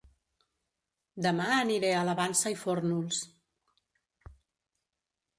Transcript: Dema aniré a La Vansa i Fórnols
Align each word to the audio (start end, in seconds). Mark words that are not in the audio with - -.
Dema 1.25 1.49
aniré 1.57 1.91
a 1.97 1.99
La 2.07 2.15
Vansa 2.19 2.53
i 2.53 2.57
Fórnols 2.61 3.19